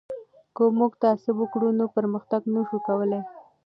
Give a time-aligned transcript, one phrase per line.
[0.55, 3.21] که موږ تعصب وکړو نو پرمختګ نه سو کولای.